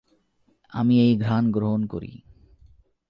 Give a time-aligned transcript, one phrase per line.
[0.73, 2.11] আমি এই ঘ্রাণ গ্রহণ করি।